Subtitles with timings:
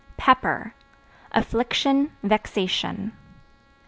[0.17, 0.73] Pepper
[1.31, 3.15] Affliction, vexation.